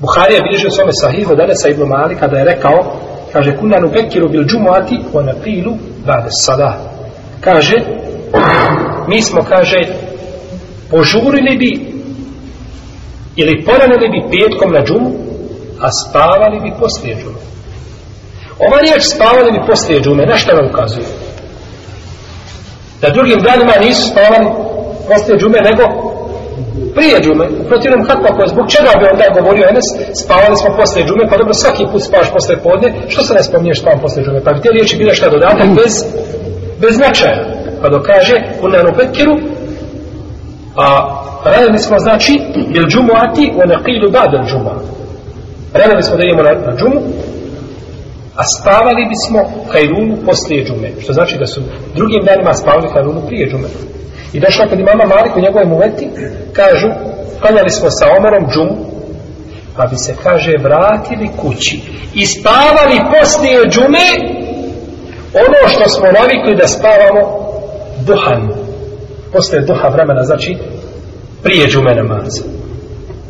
[0.00, 2.78] Buharija bilježi u svome sahihu od sa ibn Malik kada je rekao
[3.32, 5.72] kaže kuna nubekiru bil džumuati o napilu
[6.06, 6.78] bade sada
[7.40, 7.76] kaže
[9.08, 9.80] mi smo kaže
[10.90, 11.94] požurili bi
[13.36, 15.10] ili poranili bi petkom na džumu
[15.80, 17.42] a spavali bi poslije džume.
[18.58, 21.06] Ova riječ spavali bi poslije džume na što nam ukazuje?
[23.00, 24.46] Da drugim danima nisu spavali
[25.08, 25.84] poslije džume nego
[26.96, 29.86] prije džume, u protivnom kako ako je zbog čega bi onda govorio Enes,
[30.22, 33.80] spavali smo posle džume, pa dobro svaki put spavaš posle podne, što se ne spominješ
[33.80, 35.94] spavam posle džume, pa bi te riječi bile šta dodatak bez,
[36.82, 37.38] bez značaja,
[37.80, 39.34] pa dokaže u nenu pekiru,
[40.84, 40.86] a
[41.44, 42.32] radili smo znači,
[42.72, 44.74] bil džumuati u neqilu badal džuma,
[45.80, 47.00] radili smo da idemo na, na džumu,
[48.36, 49.40] a spavali bismo
[49.72, 51.60] kajrunu poslije džume, što znači da su
[51.94, 53.68] drugim danima spavali kajrunu prije džume.
[54.34, 56.10] I došla kod imama Malik u njegovom muveti,
[56.52, 56.88] kažu,
[57.40, 58.76] klanjali smo sa Omerom džumu,
[59.76, 61.80] pa bi se, kaže, vratili kući
[62.14, 64.06] i spavali poslije džume
[65.44, 67.22] ono što smo navikli da spavamo
[68.06, 68.48] duhan.
[69.32, 70.56] Poslije duha vremena, znači,
[71.42, 72.42] prije džume namaza.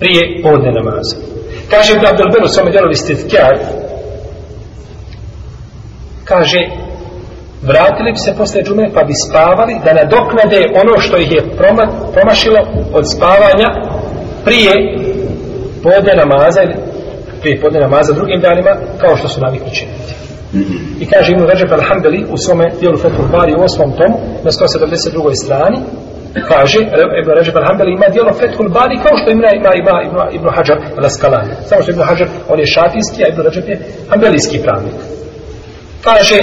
[0.01, 1.17] Prije podne namaza.
[1.70, 3.59] Kaže Ibn Abdel samo svome djelovi stitkjar,
[6.25, 6.59] kaže,
[7.63, 11.87] vratili bi se posle džume pa bi spavali da nadoknade ono što ih je proma,
[12.13, 12.61] promašilo
[12.93, 13.69] od spavanja
[14.45, 14.73] prije
[15.83, 16.77] podne namaza ili
[17.41, 20.15] prije podne namaza drugim danima kao što su navikli činiti.
[21.01, 25.45] I kaže Ibn Ređeb al-Hambeli u svome dijelu Fethul Bari u osmom tomu na 172.
[25.45, 25.79] strani
[26.49, 26.79] kaže
[27.23, 30.79] Ibn Ređeb al-Hambeli ima dijelo Fethul Bari kao što ima ima, ima Ibn, Ibn Hajar
[30.99, 31.55] al-Askalani.
[31.69, 33.77] Samo što Ibn Hajar on je šafijski, a Ibn Ređeb je
[34.11, 34.95] hambelijski pravnik.
[36.05, 36.39] Kaže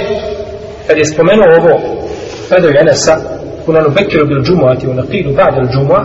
[0.86, 1.80] kad je spomenuo ovo
[2.48, 3.16] predaju Enesa
[3.66, 6.04] kunanu bekiru bil džumuati u nakidu ba'da il džumua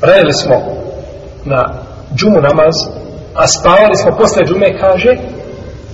[0.00, 0.56] radili smo
[1.44, 1.74] na
[2.16, 2.76] džumu namaz
[3.34, 5.16] a spavali smo posle džume kaže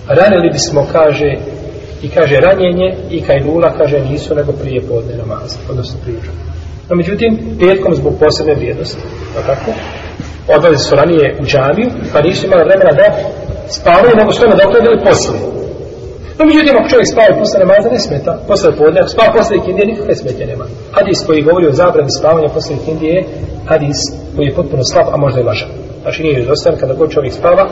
[0.08, 1.30] ranili bismo kaže
[2.02, 6.42] i kaže ranjenje i kajlula kaže nisu nego prije podne namaza odnosno prije džume.
[6.88, 9.02] No međutim petkom zbog posebne vrijednosti
[9.34, 9.70] pa tako?
[10.56, 13.06] Odlazi su ranije u džamiju pa nisu imali vremena da
[13.68, 15.51] spavaju nego što ne dokladili poslije.
[16.42, 18.32] No, međutim, ako čovjek spava posle namaza, ne smeta.
[18.48, 20.64] Posle podne, ako spava posle ikindije, nikakve smetje nema.
[20.96, 23.26] Hadis koji govori o zabrani spavanja posle ikindije je
[23.70, 23.98] hadis
[24.34, 25.70] koji je potpuno slab, a možda i lažan.
[26.02, 27.64] Znači, nije izostavan, kada god čovjek spava,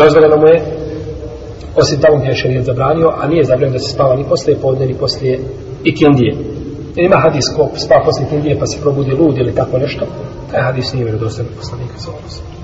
[0.00, 0.58] dozvoljeno mu je,
[1.80, 4.86] osim tamo gdje je šarijet zabranio, a nije zabranio da se spava ni posle podne,
[4.86, 5.38] ni posle
[5.84, 6.32] ikindije.
[6.96, 10.04] Jer ima hadis ko spava posle ikindije, pa se probudi lud ili tako nešto,
[10.50, 12.63] taj hadis nije vjerodostavan poslanika za ovo.